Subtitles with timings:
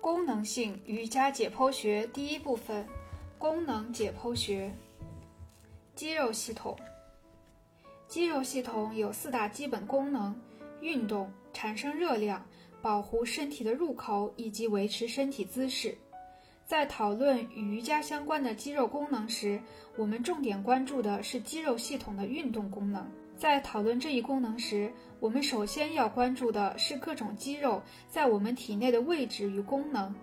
[0.00, 2.86] 功能性瑜伽解剖学第一部分：
[3.36, 4.72] 功能解剖学。
[5.94, 6.74] 肌肉系统，
[8.08, 10.34] 肌肉系统有四大基本功能：
[10.80, 12.42] 运动、产生热量、
[12.80, 15.94] 保护身体的入口以及维持身体姿势。
[16.64, 19.60] 在讨论与瑜伽相关的肌肉功能时，
[19.96, 23.06] 我们重点关注的是肌肉系统的运动功能。
[23.40, 30.14] 在讨论这一功能时，我们首先要关注的是各种肌肉在我们体内的位置与功能。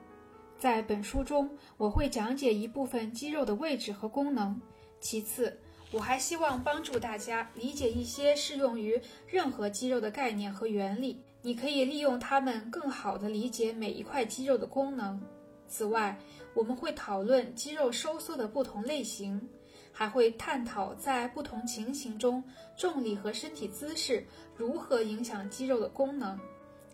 [0.59, 4.61] 在本书中，我会讲解一部分肌肉的位置和功能。
[4.99, 5.57] 其次，
[5.91, 15.19] 我还希望帮助大家理解一些适用于任何肌肉的概念和原理，你可以利用它们更好地理解每一块肌肉的功能。
[15.67, 16.15] 此外，
[16.53, 19.49] 我们会讨论肌肉收缩的不同类型。
[19.97, 22.43] 还会探讨在不同情形中，
[22.75, 24.23] 重力和身体姿势
[24.55, 26.39] 如何影响肌肉的功能。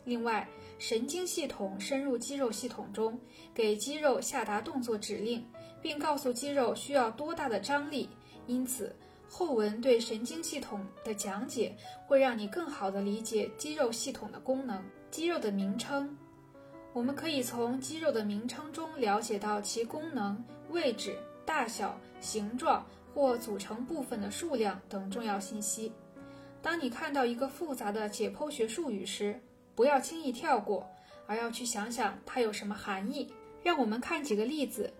[0.05, 0.47] 另外，
[0.79, 3.19] 神经系统深入肌肉系统中，
[3.53, 5.45] 给肌肉下达动作指令，
[5.81, 8.07] 并告诉肌肉需要多大的张力。
[8.47, 8.95] 因此，
[9.27, 11.75] 后文对神经系统的讲解
[12.07, 14.81] 会让你更好地理解肌肉系统的功能。
[15.11, 16.17] 肌肉的名称，
[16.93, 21.17] 我们可以从肌肉的名称中了解到其功能、位置。
[21.45, 25.91] 大小、形状或组成部分的数量等重要信息。
[26.61, 29.39] 当你看到一个复杂的解剖学术语时，
[29.75, 30.87] 不要轻易跳过，
[31.27, 33.31] 而要去想想它有什么含义。
[33.63, 34.93] 让我们看几个例子。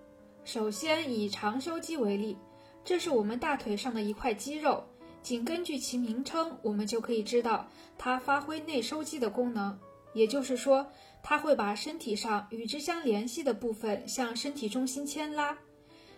[0.45, 2.38] 首先以长收肌为例，
[2.83, 4.83] 这是我们大腿上的一块肌肉。
[5.21, 7.66] 仅根据其名称，我们就可以知道
[7.97, 9.77] 它发挥内收肌的功能，
[10.14, 10.86] 也就是说，
[11.21, 15.58] 它会把身体上与之相联系的部分向身体中心牵拉。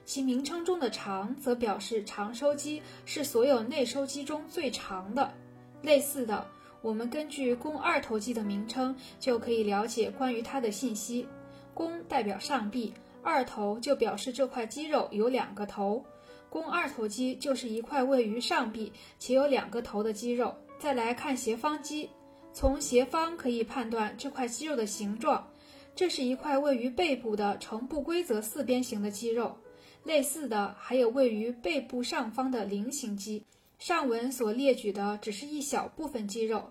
[0.05, 5.33] 其名称中的“长”则表示长收肌是所有内收肌中最长的。
[5.81, 6.47] 类似的，
[6.81, 11.27] 我们根据肱二头肌的名称就可以了解关于它的信息。
[11.73, 16.05] 肱代表上臂，二头就表示这块肌肉有两个头。
[16.49, 20.55] 肱二头肌就是一块位于上臂且有两个头的肌肉。
[20.79, 22.09] 再来看斜方肌，
[22.53, 25.47] 从斜方可以判断这块肌肉的形状，
[25.95, 29.57] 这是一块位于背部的呈不规则四边形的肌肉。
[30.05, 33.43] 类似的还有位于背部上方的菱形肌，
[33.79, 36.63] 上文所列举的只是一小部分肌肉，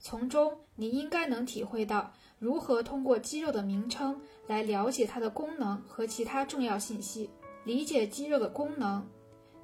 [0.00, 7.30] 从中你应该能体会到如何通过肌肉的名称来了解它的功能和其他重要信息。
[7.64, 9.06] 理解肌肉的功能，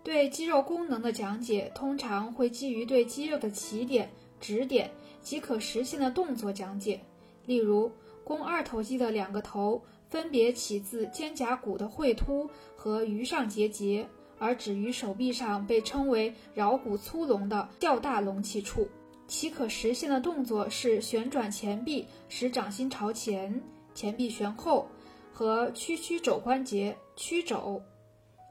[0.05, 4.89] 对肌肉功能的讲解通常会基于对肌肉的起点、止点
[5.21, 7.01] 及可实现的动作讲解。
[7.45, 7.91] 例如，
[8.23, 9.83] 肱二头肌的两个头。
[10.17, 18.89] 分别起自肩胛骨的喙突和盂上结节，而止于手臂上被称为桡骨粗隆的较大隆起处。
[19.29, 23.61] 其可实现的动作是旋转前臂，使掌心朝前，
[23.95, 24.89] 前臂旋后，
[25.35, 27.83] 和屈曲肘关节，屈肘。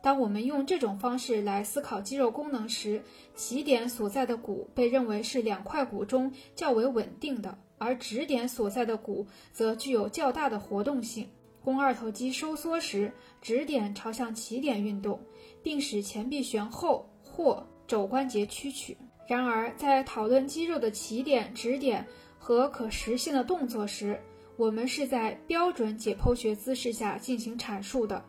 [0.03, 3.02] 当我们用这种方式来思考肌肉功能时，
[3.36, 11.28] 起点所在的骨被认为是两块骨中较为稳定的，而止点所在的骨则具有较大的活动性。
[11.66, 13.12] 肱二头肌收缩时，
[13.42, 15.20] 指点朝向起点运动，
[15.64, 18.96] 并使前臂旋后或肘关节屈曲。
[19.28, 22.06] 然而，在讨论肌肉的起点、指点
[22.38, 24.22] 和可实现的动作时，
[24.56, 28.24] 我们是在标准解剖学姿势下进行阐述的。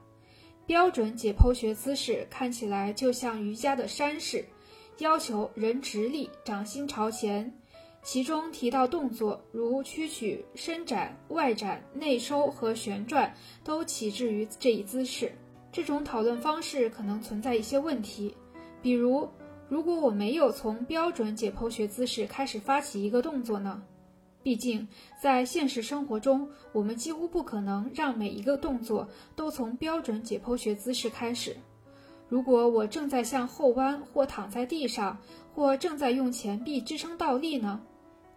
[0.64, 4.44] 标准解剖学姿势看起来就像瑜伽的山式，
[4.98, 7.54] 要求人直立，掌心朝前。
[8.06, 13.34] 其中提到动作，如屈曲、伸展、外展、内收和旋转，
[13.64, 15.32] 都起至于这一姿势。
[15.72, 18.32] 这种讨论方式可能存在一些问题，
[18.80, 19.28] 比如，
[19.68, 23.82] 如果我没有从标准解剖学姿势开始发起一个动作呢？
[24.40, 24.86] 毕竟，
[25.20, 31.56] 在现实生活中，我们几乎不可能让每一个动作都从标准解剖学姿势开始。
[32.28, 35.18] 如果我正在向后弯，或躺在地上，
[35.52, 37.82] 或正在用前臂支撑倒立呢？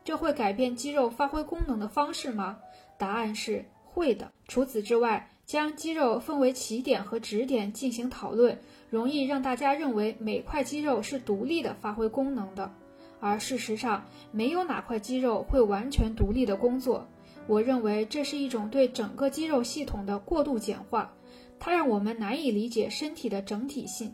[0.03, 2.57] 这会改变肌肉发挥功能的方式吗？
[2.97, 4.31] 答案是会的。
[4.47, 8.59] 除此之外，将肌肉分为起点和止点进行讨论，
[8.89, 12.71] 容易让大家认为每块肌肉是独立的发挥功能的，
[13.19, 17.07] 而事实上，没有哪块肌肉会完全独立的工作。
[17.47, 21.13] 我认为这是一种对整个肌肉系统的过度简化，
[21.59, 24.13] 它让我们难以理解身体的整体性。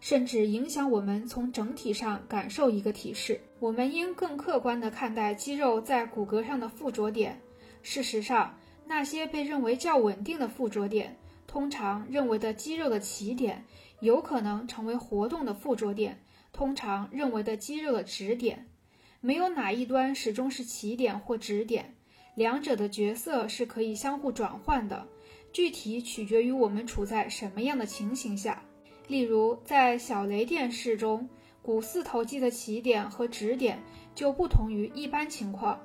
[0.00, 3.40] 甚至影响我们从整体上感受一个体式。
[3.64, 7.40] 我们应更客观地看待肌肉在骨骼上的附着点。
[7.82, 11.16] 事实上，那些被认为较稳定的附着点，
[11.46, 13.64] 通常认为的肌肉的起点，
[14.00, 16.20] 有可能成为活动的附着点，
[16.52, 18.66] 通常认为的肌肉的止点。
[19.22, 21.94] 没有哪一端始终是起点或止点。
[22.34, 25.06] 两者的角色是可以相互转换的，
[25.54, 28.62] 具体取决于我们处在什么样的情形下。
[29.08, 31.26] 例如，在小雷电式中，
[31.64, 33.82] 股四头肌的起点和止点
[34.14, 35.80] 就不同于一般情况。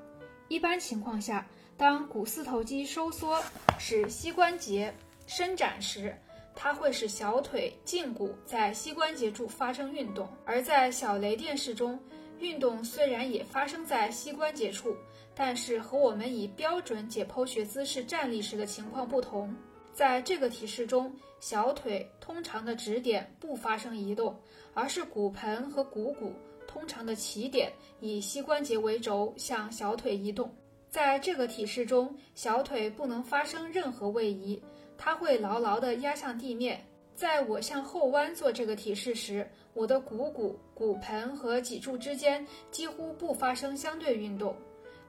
[0.50, 1.48] 一般情况下，
[1.78, 3.42] 当股四头肌收缩
[3.78, 4.94] 使膝关节
[5.26, 6.14] 伸展时，
[6.54, 11.98] 它会使小腿胫骨在膝关节处发生运动；而在小雷电式中，
[12.40, 14.94] 运动虽然也发生在膝关节处，
[15.34, 19.56] 但是和我们以标准解剖学姿势站立时的情况不同。
[19.94, 24.38] 在这个体式中，小腿通常的指点不发生移动，
[24.80, 26.32] 而是骨盆和股骨
[26.66, 30.50] 通常的起点以膝关节为轴向小腿移动。
[30.90, 34.58] 在这个体式中，小腿不能发生任何位移，
[34.98, 36.82] 它会牢牢地压向地面。
[37.14, 44.56] 在我向后弯做这个体式时，我的股骨、骨盆和脊柱之间几乎不发生相对运动，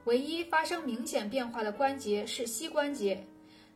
[0.03, 3.25] 唯一发生明显变化的关节是膝关节。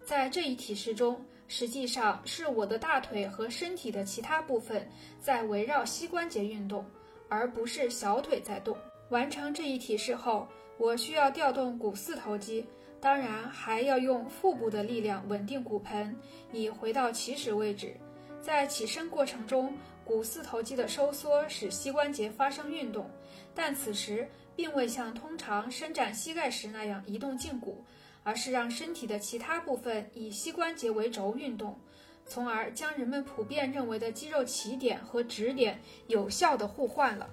[0.03, 4.87] 在这一体式中，实际上是我的大腿和身体的其他部分
[5.19, 6.85] 在围绕膝关节运动，
[7.29, 8.75] 而不是小腿在动。
[9.09, 10.47] 完成这一体式后，
[10.77, 12.65] 我需要调动股四头肌，
[12.99, 16.15] 当然还要用腹部的力量稳定骨盆，
[16.51, 17.95] 以回到起始位置。
[18.41, 23.09] 在起身过程中，股四头肌的收缩使膝关节发生运动，
[23.53, 27.83] 但此时并未像通常伸展膝盖时那样移动胫骨。
[28.25, 31.79] 而是让身体的其他部分以膝关节为轴运动，
[32.25, 37.29] 从而将人们普遍认为的肌肉起点和止点有效地互换了。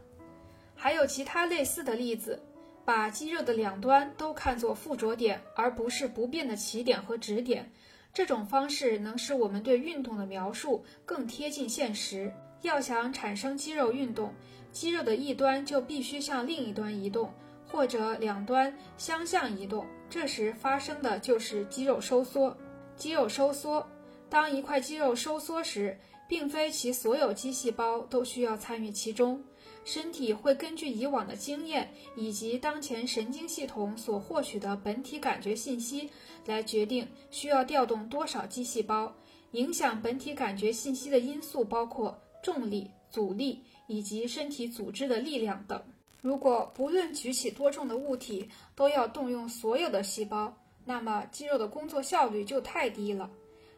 [0.76, 2.38] 还有其他类似的例子，
[2.84, 7.72] 把肌肉的两端都看作附着点，而不是不变的起点和止点。
[8.12, 12.30] 这种方式能使我们对运动的描述更贴近现实。
[12.60, 14.34] 要想产生肌肉运动，
[14.70, 17.32] 肌肉的一端就必须向另一端移动。
[17.64, 22.54] 或者两端相向移动，这时发生的就是肌肉收缩。
[22.96, 23.88] 肌肉收缩，
[24.28, 25.98] 当一块肌肉收缩时，
[26.28, 29.42] 并非其所有肌细胞都需要参与其中。
[29.86, 36.10] 身体会根据以往的经验以及当前神经系统所获取的本体感觉信息，
[36.44, 39.10] 来决定需要调动多少肌细胞。
[39.52, 45.82] 影响本体感觉信息的因素包括重力、阻力以及身体组织的力量等。
[46.22, 53.28] 如果不论举起多重的物体都要动用所有的细胞，那么肌肉的工作效率就太低了。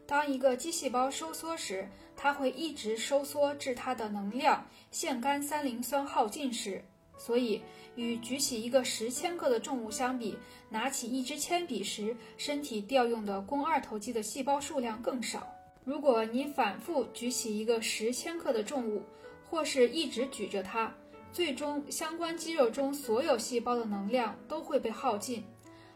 [0.05, 6.81] 当一个肌细胞收缩时，它会一直收缩至它的能量腺苷三磷酸耗尽时。
[7.17, 7.59] 所以，
[7.95, 10.37] 与举起一个十千克的重物相比，
[10.69, 15.47] 拿起一支铅笔时，身体调用的肱二头肌的细胞数量更少。
[15.83, 19.01] 如果你反复举起一个十千克的重物，
[19.49, 20.93] 或是一直举着它，
[21.35, 25.43] 最终，相关肌肉中所有细胞的能量都会被耗尽，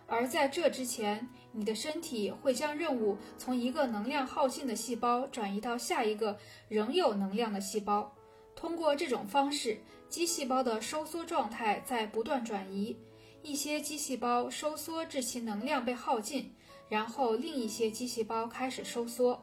[0.06, 6.38] 而在这之前，你的身体会将任务从一个能量耗尽的细胞转移到下一个
[6.68, 8.13] 仍有能量的细胞。
[8.53, 12.97] 通过这种方式，肌细胞的收缩状态在不断转移。
[13.42, 16.53] 一些肌细胞收缩至其能量被耗尽，
[16.89, 19.42] 然后另一些肌细胞开始收缩。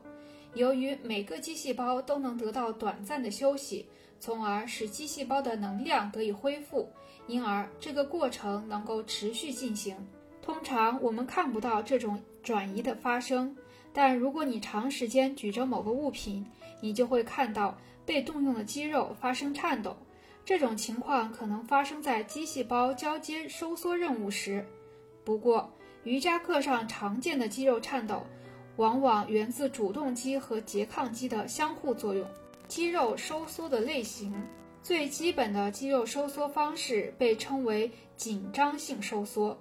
[0.53, 3.89] 由于每个肌细胞都能得到短暂的休息。
[4.19, 6.89] 从而使肌细胞的能量得以恢复，
[7.27, 9.97] 因而这个过程能够持续进行。
[10.43, 13.57] 通常我们看不到这种转移的发生，
[13.93, 16.47] 但如果你长时间举着某个物品，
[16.81, 19.97] 你就会看到被动用的肌肉发生颤抖。
[20.45, 24.65] 这种情况可能发生在肌细胞交接收缩任务时。
[25.25, 25.69] 不过，
[26.05, 28.25] 瑜伽课上常见的肌肉颤抖，
[28.77, 32.25] 往往源自主动肌和拮抗肌的相互作用。
[32.69, 34.35] 肌肉收缩的类型，
[34.83, 39.57] 最基本的肌肉收缩方式被称为紧张性收缩，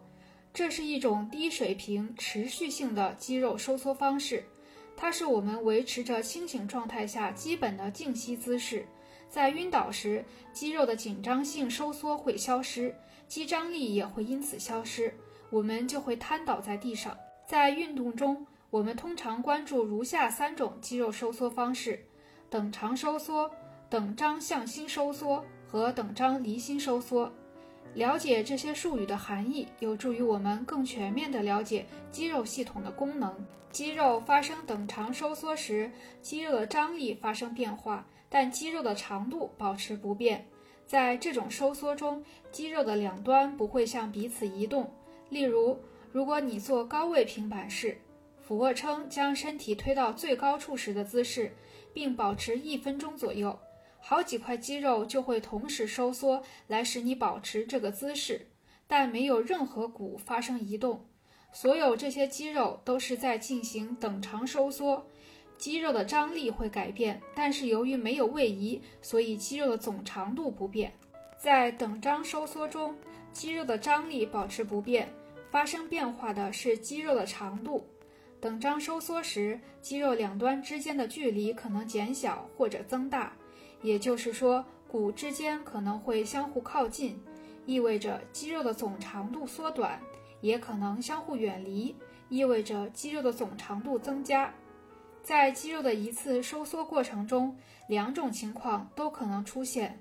[0.54, 4.44] 这是一种低水平、持续性的肌肉收缩方式。
[4.98, 8.86] 它是我们维持着清醒状态下基本的静息姿势。
[9.30, 12.96] 在晕倒时，肌肉的紧张性收缩会消失，
[13.28, 15.14] 肌张力也会因此消失，
[15.50, 17.16] 我们就会瘫倒在地上。
[17.46, 22.04] 在运动中，我们通常关注如下三种肌肉收缩方式。
[22.50, 23.50] 等长收缩、
[23.90, 27.32] 等张向心收缩和等张离心收缩，
[27.94, 33.34] 了解这些术语的含义，有助于我们更全面地了解肌肉系统的功能。
[33.72, 40.48] 肌肉发生等长收缩时，肌肉的张力发生变化，但肌肉的长度保持不变。
[40.86, 44.90] 在这种收缩中，肌肉的两端不会向彼此移动。
[45.30, 45.78] 例如，
[46.12, 48.00] 如果你做高位平板式
[48.40, 51.52] 俯卧撑，将身体推到最高处时的姿势。
[51.96, 53.58] 并保持一分钟左右，
[54.00, 58.46] 好几块肌肉就会同时收缩，来使你保持这个姿势，
[58.86, 61.06] 但没有任何骨发生移动。
[61.54, 65.08] 所有这些肌肉都是在进行等长收缩，
[65.58, 70.92] 肌肉的张力会改变，但是由于没有位移，所以肌肉的总长度不变。
[71.38, 72.94] 在等张收缩中，
[73.32, 75.08] 肌肉的张力保持不变，
[75.50, 77.88] 发生变化的是肌肉的长度。
[78.40, 83.34] 等张收缩时，肌肉两端之间的距离可能减小或者增大，
[83.82, 87.20] 也就是说，骨之间可能会相互靠近，
[87.66, 90.00] 意味着肌肉的总长度缩短。
[90.42, 91.96] 也可能相互远离，
[92.30, 94.54] 意味着肌肉的总长度增加。
[95.24, 100.00] 在肌肉的一次收缩过程中，两种情况都可能出现。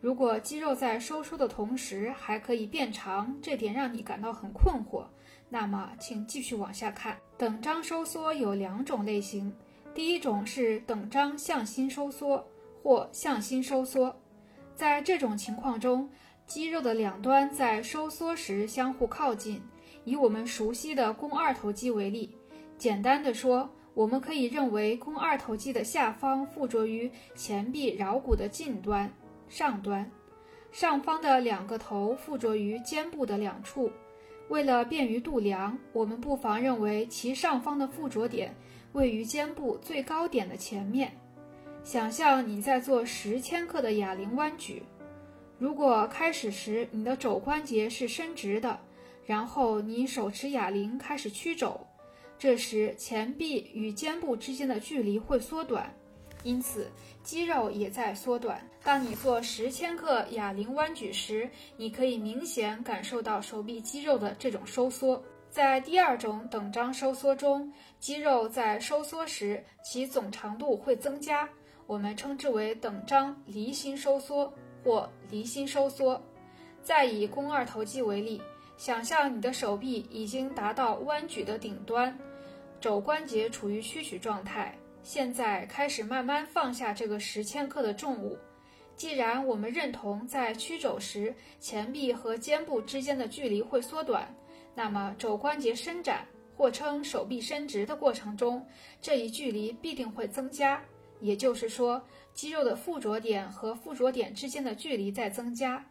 [0.00, 5.06] 如果肌肉在收缩的同时还可以变长，这点让你感到很困惑，
[5.52, 7.14] 那么请继续往下看。
[7.36, 9.54] 等张收缩有两种类型，
[9.94, 12.42] 第一种是等张向心收缩
[12.82, 14.16] 或向心收缩，
[14.74, 16.08] 在这种情况中，
[16.46, 19.60] 肌肉的两端在收缩时相互靠近。
[20.04, 22.34] 以我们熟悉的肱二头肌为例，
[22.78, 29.12] 简单的说，我们可以认为肱二头肌的下方附着于前臂桡骨的近端
[29.50, 30.10] 上端，
[30.72, 33.92] 上方的两个头附着于肩部的两处。
[34.52, 38.54] 为了便于度量，我们不妨认为其上方的附着点
[38.92, 41.10] 位于肩部最高点的前面。
[41.82, 44.82] 想象你在做十千克的哑铃弯举，
[45.58, 48.78] 如果开始时你的肘关节是伸直的。
[49.24, 51.80] 然后你手持哑铃开始屈肘，
[52.38, 55.90] 这时前臂与肩部之间的距离会缩短，
[56.42, 56.90] 因此
[57.22, 58.60] 肌肉也在缩短。
[58.82, 65.22] 当你做十千克哑铃弯举时，你可以明显感受到手臂肌肉的这种收缩。
[65.50, 71.48] 在第二种等张收缩中，肌肉在收缩时其总长度会增加，
[71.86, 76.20] 我们称之为等张离心收缩或离心收缩。
[76.82, 78.40] 再以肱二头肌为例。
[78.78, 82.18] 想象你的手臂已经达到弯举的顶端，
[82.80, 84.76] 肘关节处于屈曲状态。
[85.02, 88.38] 现在开始慢慢放下这个十千克的重物。
[88.94, 94.32] 既然我们认同在屈肘时前臂和肩部之间的距离会缩短，
[94.74, 98.64] 那么肘关节伸展或称手臂伸直的过程中，
[99.00, 100.80] 这一距离必定会增加。
[101.20, 102.02] 也就是说，
[102.34, 105.84] 肌肉的附着点和附着点之间的距离在增加。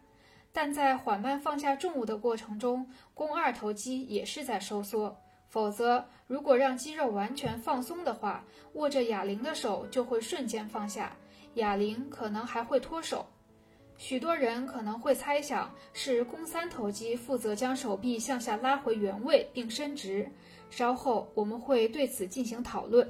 [0.52, 5.18] 但在缓慢放下重物的过程中，肱二头肌也是在收缩。
[5.52, 8.42] 否则，如果让肌肉完全放松的话，
[8.72, 11.14] 握着哑铃的手就会瞬间放下，
[11.56, 13.26] 哑铃可能还会脱手。
[13.98, 20.26] 许多人可能会猜想是肱三头肌负责将手臂向下拉回原位并伸直。
[20.70, 23.06] 稍后我们会对此进行讨论。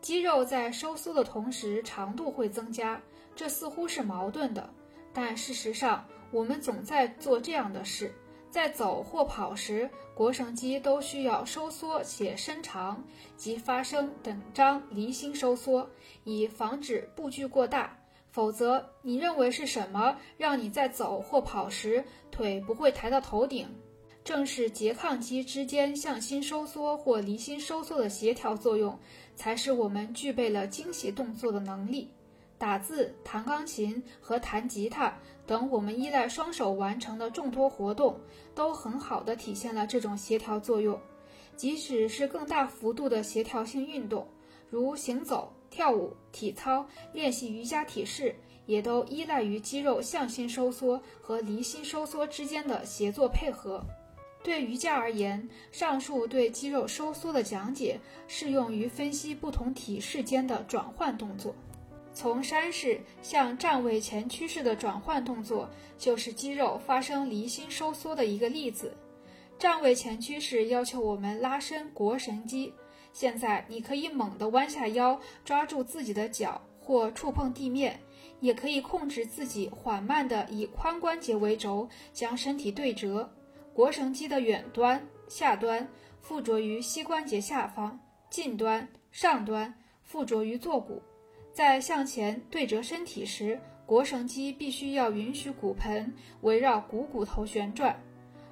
[0.00, 2.98] 肌肉在收缩的同时，长度会增加，
[3.36, 4.66] 这似乎是矛盾的，
[5.12, 6.02] 但事实上。
[6.30, 8.10] 我们总在做这样的事，
[8.52, 13.02] 在走或跑时，腘绳肌都需要收缩且伸长，
[13.34, 15.88] 即发生等张离心收缩，
[16.24, 17.96] 以防止步距过大。
[18.30, 23.66] 否则，你认为是什么让你在走或跑时腿不会抬到头顶？
[24.22, 28.98] 正是拮抗肌之间向心收缩或离心收缩的协调作用，
[29.34, 32.10] 才使我们具备了精细动作的能力。
[32.58, 35.12] 打字、弹钢琴和弹吉他
[35.52, 38.18] 等我们依赖双手完成的众多活动，
[38.54, 40.98] 都很好地体现了这种协调作用。
[41.56, 44.26] 即使是更大幅度的协调性运动，
[44.70, 53.84] 如行走、跳舞、体操、练习瑜伽体式，也都依赖于肌肉向心收缩和离心收缩之间的协作配合。
[54.42, 61.54] 对瑜伽而言，上述对肌肉收缩的讲解适用于分析不同体式间的转换动作。
[62.14, 68.94] 从山式向站位前屈式的转换动作，就是肌肉发生离心收缩的一个例子。
[69.58, 72.72] 站位前屈式要求我们拉伸腘绳肌。
[73.12, 78.00] 现在你可以猛地弯下腰，抓住自己的脚或触碰地面，
[78.40, 83.30] 也可以控制自己缓慢地以髋关节为轴，将身体对折。
[83.74, 85.88] 腘绳肌的远端、下端
[86.20, 91.02] 附着于膝关节下方，近端、上端附着于坐骨。
[91.52, 97.94] 在向前对折身体时，腘绳肌必须要允许骨盆围绕股骨头旋转。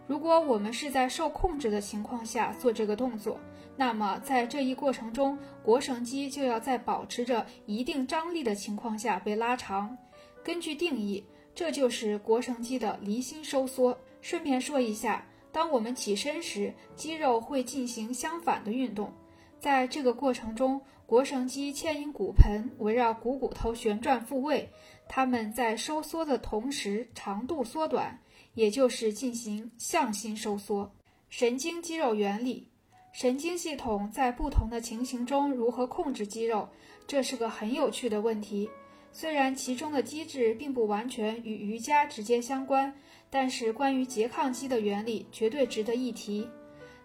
[0.07, 3.39] 如果我们是在受控制的情况下做这个动作，
[3.77, 9.97] 那么在这一过程中，腘绳肌就要在保持着一定张力的情况下被拉长。
[10.45, 13.97] 根据定义，这就是腘绳肌的离心收缩。
[14.21, 19.11] 顺便说一下，当我们起身时，肌肉会进行相反的运动。
[19.59, 20.81] 在这个过程中，
[21.11, 24.71] 腘绳肌牵引骨盆围绕股骨头旋转复位，
[25.09, 28.17] 它们在收缩的同时长度缩短，
[28.55, 30.89] 也就是进行向心收缩。
[31.29, 32.69] 神经肌肉原理：
[33.13, 36.69] 神经系统在不同的情形中如何控制肌肉，
[37.09, 38.71] 这是个很有趣的问题。
[39.11, 42.95] 虽然其中的机制并不完全与瑜伽直接相关，
[43.29, 46.49] 但是关于拮抗肌的原理绝对值得一提。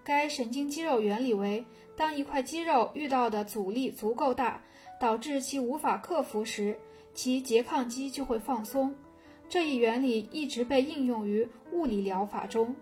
[0.06, 1.66] 该神经肌肉原理为：
[1.98, 4.62] 当一块肌肉遇到的阻力足够大，
[5.00, 6.78] 导致其无法克服时，
[7.16, 8.94] 其拮抗肌就会放松。
[9.50, 12.76] 这一原理一直被应用于物理疗法中，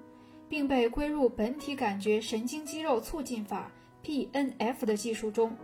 [0.50, 3.72] 并被归入本体感觉神经肌肉促进法
[4.04, 5.56] （PNF） 的技术中。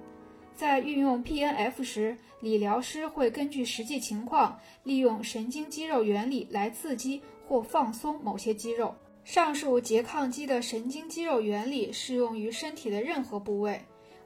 [0.55, 8.95] 在运用 PNF 时，理疗师会根据实际情况，利用神经肌肉原理来刺激或放松某些肌肉。
[9.29, 13.79] 上述拮抗肌的神经肌肉原理适用于身体的任何部位。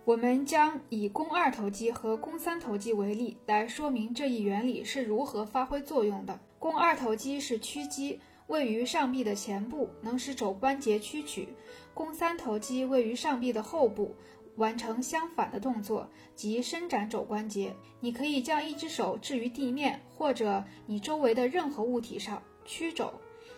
[0.05, 6.39] 我们将以肱二头肌和肱三头肌为例，来说明这一原理是如何发挥作用的。
[6.57, 8.17] 肱二头肌是屈肌，
[8.47, 11.49] 位于上臂的前部，能使肘关节屈曲；
[11.93, 14.15] 肱三头肌位于上臂的后部，
[14.55, 17.75] 完成相反的动作，即伸展肘关节。
[17.99, 23.13] 你可以将一只手置于地面或者你周围的任何物体上，屈肘。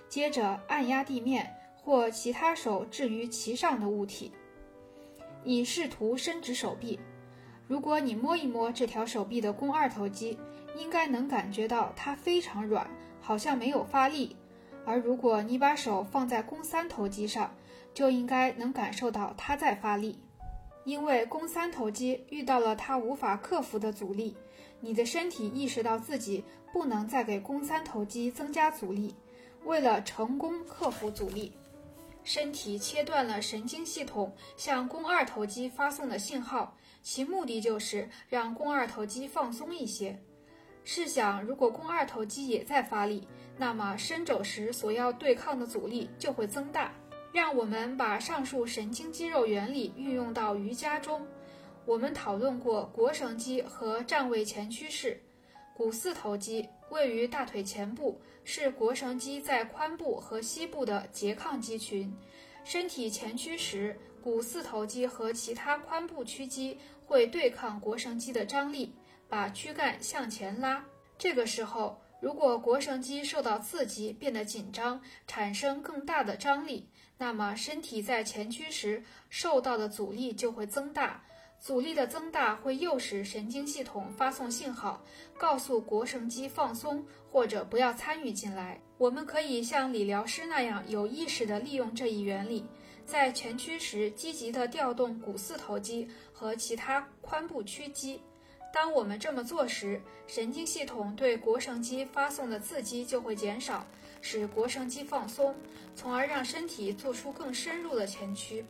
[0.07, 4.31] 接着按压地面或其他手置于其上的物体，
[5.43, 6.99] 以试图伸直手臂。
[7.67, 10.37] 如果你摸一摸这条手臂的肱二头肌，
[10.77, 12.87] 应该能感觉到它非常软，
[13.19, 14.35] 好像没有发力。
[14.85, 17.53] 而如果你把手放在肱三头肌上，
[17.93, 20.19] 就应该能感受到它在发力，
[20.83, 24.35] 因为肱三头肌遇到了它无法克服的阻力。
[24.81, 29.15] 你的身体意识到自己不能再给肱三头肌增加阻力。
[29.65, 31.51] 为了成功克服阻力，
[32.23, 40.17] 身体切断了神经系统向肱二头肌发送的信号，其目的就是让肱二头肌放松一些。
[40.83, 46.93] 试想，如果肱二头肌也在发力，那么伸肘时所要对抗的阻力就会增大。
[47.31, 51.27] 让我们把上述神经肌肉原理运用到瑜伽中。
[51.85, 55.21] 我们讨论过腘绳肌和站位前屈式。
[55.75, 62.13] 股四头肌位于大腿前部，是腘绳肌在髋部和膝部的拮抗肌群。
[62.63, 68.93] 身体前屈时，股四头肌和其他髋部屈肌会对抗腘绳肌的张力，
[69.29, 70.83] 把躯干向前拉。
[71.17, 81.23] 这个时候，如果腘绳肌受到刺激，变得紧张，产生更大的张力，那么身体在前屈时受到的阻力就会增大。
[81.65, 85.01] 阻力的增大会诱使神经系统发送信号，
[85.35, 88.79] 告诉腘绳肌放松或者不要参与进来。
[88.99, 92.63] 我们可以像理疗师那样有意识地利用这一原理，
[93.03, 98.21] 在前屈时积极地调动股四头肌和其他髋部屈肌。
[98.71, 103.83] 当我们这么做时，神经系统对腘绳肌发送的刺激就会减少，
[104.21, 105.55] 使腘绳肌放松，
[105.95, 108.63] 从而让身体做出更深入的前屈。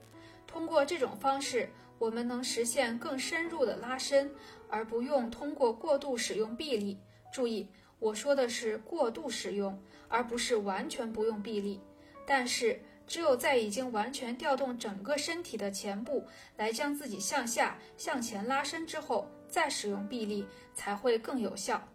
[0.47, 1.69] 通过这种方式。
[1.97, 4.29] 我们能实现更深入的拉伸，
[4.69, 6.97] 而不用通过过度使用臂力。
[7.31, 7.67] 注意，
[7.99, 9.77] 我说的是过度使用，
[10.07, 11.79] 而不是完全不用臂力。
[12.25, 16.23] 但是，只有在已经完全调动整个身体的前部
[16.57, 21.87] 来将自己向下、向前拉伸之后，再使用臂力才会更有效。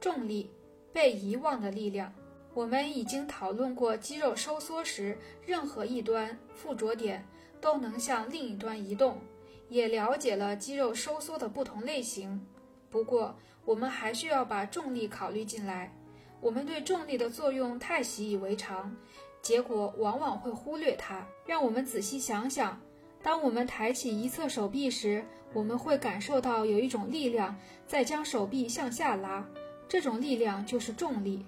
[0.00, 0.50] 重力
[0.92, 2.12] 被遗忘的力量。
[2.54, 7.24] 我们已经讨论过，肌肉收缩时，任何一端附着点
[7.60, 9.20] 都能向另一端移动。
[9.68, 12.46] 也了解了肌肉收缩的不同类型，
[12.88, 15.92] 不过我们还需要把重力考虑进来。
[16.40, 18.94] 我们对重力的作用太习以为常，
[19.42, 21.26] 结果往往会忽略它。
[21.44, 22.80] 让我们仔细想想：
[23.22, 29.44] 当我们抬起一侧手臂时，我们会感受到有一种力量在将手臂向下拉，
[29.88, 31.44] 这种力量就是重力。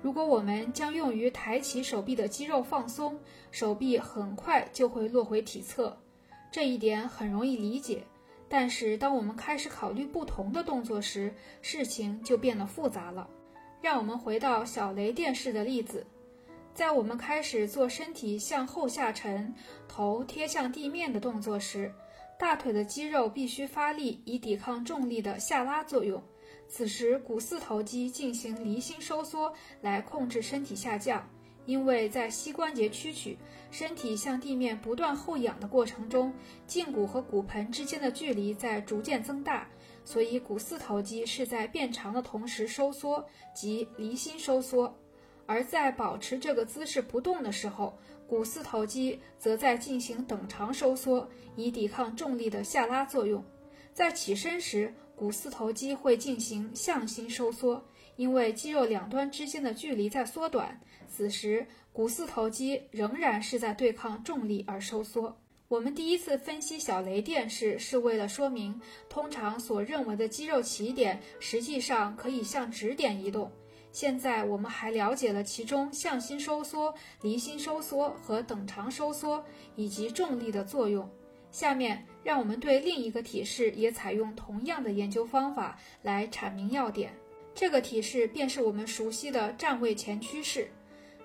[0.00, 3.18] 如果我们将用于抬起手臂的肌肉放松，
[3.50, 5.98] 手臂很快就会落回体侧。
[6.50, 8.04] 这一点很容易理解，
[8.48, 13.28] 但是当我们开始考虑不同的动作时，事情就变得复杂了。
[13.80, 16.06] 让我们回到小雷电式的例子，
[16.74, 19.54] 在我们开始做身体向后下沉、
[19.86, 21.92] 头贴向地面的动作时，
[22.38, 26.22] 大腿的肌肉必须发力以抵抗重力的下拉作用。
[26.66, 31.28] 此时，股四头肌进行离心收缩来控制身体下降。
[31.68, 33.36] 因为在膝关节屈曲、
[33.70, 36.32] 身体向地面不断后仰的过程中，
[36.66, 39.68] 胫骨和骨盆之间的距离在逐渐增大，
[40.02, 43.22] 所以股四头肌是在变长的同时收缩，
[43.54, 44.90] 即离心收缩；
[45.44, 53.44] 而在保持这个姿势不动的时候，股四头肌则在进行等长收缩，以抵抗重力的下拉作用。
[53.92, 57.84] 在起身时，股四头肌会进行向心收缩。
[58.16, 65.36] 因为肌肉两端之间的距离在缩短，此时股四头肌仍然是在对抗重力而收缩。
[65.68, 73.50] 我们第一次分析小雷电式是为了说明，通常所认为的肌肉起点实际上可以向指点移动。
[73.90, 79.44] 现在我们还了解了其中向心收缩、离心收缩和等长收缩
[79.76, 81.08] 以及重力的作用。
[81.50, 87.12] 下面让我们对另一个体式也采用同样的研究方法来阐明要点。
[87.54, 90.70] 这个体式便是我们熟悉的站位前屈式。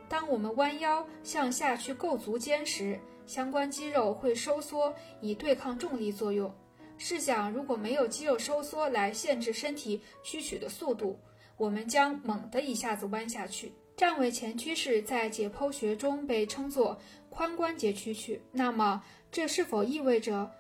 [0.10, 6.54] 当我们弯腰向下去够足尖时，相关肌肉会收缩以对抗重力作用。
[6.98, 11.20] 试想，如果没有肌肉收缩来限制身体屈曲的速度，
[11.58, 13.74] 我们将猛地一下子弯下去。
[13.96, 17.00] 站位前屈式在解剖学中被称作
[17.32, 18.42] 髋关节屈曲。
[18.52, 20.52] 那么，这是否意味着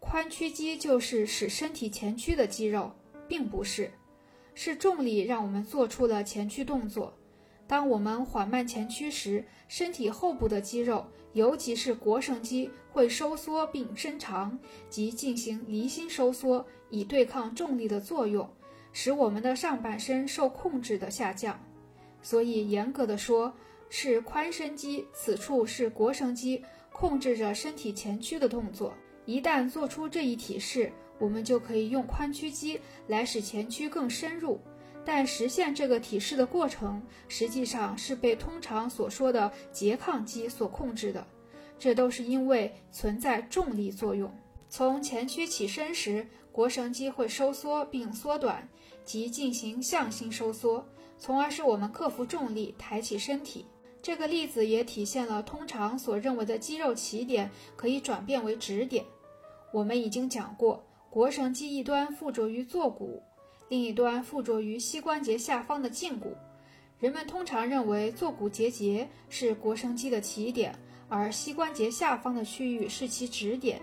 [0.00, 2.92] 髋屈肌就是使身体前屈的肌肉？
[3.28, 3.90] 并不是，
[4.54, 7.16] 是重力让我们做出了前屈动作。
[7.66, 14.58] 当我们缓慢前屈时，身体后部的肌肉，尤其是腘绳肌，会收缩并伸长，
[14.90, 18.48] 即进行离心收缩，以对抗重力的作用，
[18.92, 21.58] 使我们的上半身受控制的下降。
[22.20, 23.52] 所以，严格的说，
[23.88, 28.92] 是髋伸肌，此处是腘绳肌控制着身体前屈的动作。
[29.24, 34.60] 一旦做出这一体式，我们就可以用髋屈肌来使前屈更深入。
[35.04, 41.26] 但实现这个体式的过程，实际上是被通常所说的拮抗肌所控制的。
[41.78, 44.32] 这都是因为存在重力作用。
[44.68, 48.68] 从前屈起身时，腘绳肌会收缩并缩短，
[49.04, 50.86] 即进行向心收缩，
[51.18, 53.66] 从而使我们克服重力抬起身体。
[54.00, 59.04] 这个例子也体现了通常所认为的肌肉起点可以转变为止点。
[59.72, 63.22] 我们已经讲过，腘绳肌一端附着于坐骨。
[63.68, 66.36] 另一端附着于膝关节下方的胫骨，
[66.98, 73.80] 人们通常认为坐骨结节是腘绳肌的起点，而膝关节下方的区域是其指点。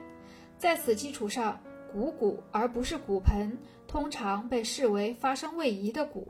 [0.57, 1.59] 在此基础上，
[1.91, 6.27] 股骨而不是骨盆通常被视为发生位移的骨。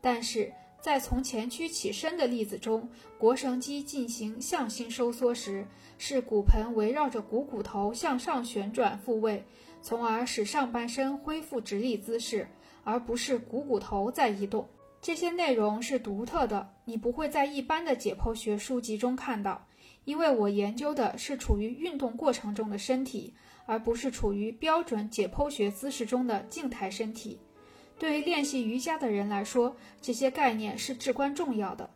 [0.00, 2.88] 但是在从前屈起身的例子中，
[3.20, 5.66] 腘绳肌进行向心收缩时，
[5.98, 9.44] 是骨盆围绕着股骨头向上旋转复位，
[9.80, 12.48] 从而使上半身恢复直立姿势。
[12.84, 14.68] 而不是股骨头在移动，
[15.00, 19.66] 这些内容是独特的，你不会在一般的解剖学书籍中看到，
[20.04, 23.34] 因为我研究的是处于运动过程中的身体，
[23.66, 27.38] 而不是处于标准解剖学姿势中的静态身体。
[27.98, 31.88] 对于练习瑜伽的人来说，这些概念是至关重要的。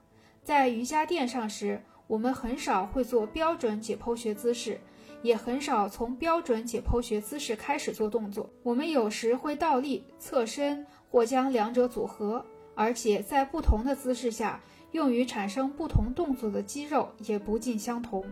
[0.44, 4.81] 在瑜伽垫上时，我们很少会做标准解剖学姿势。
[5.27, 8.49] 也很少从标准解剖学姿势开始做动作。
[8.62, 14.62] 我们有时会倒立、侧身，或将两者组合，而且在不同的姿势下，
[14.93, 18.25] 用于产生不同动作的肌肉也不尽相同。